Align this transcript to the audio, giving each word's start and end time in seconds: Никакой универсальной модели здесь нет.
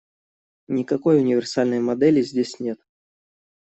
Никакой 0.67 1.19
универсальной 1.19 1.79
модели 1.79 2.23
здесь 2.23 2.59
нет. 2.59 2.79